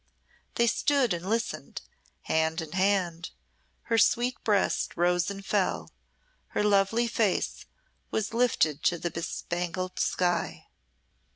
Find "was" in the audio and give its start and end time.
8.09-8.33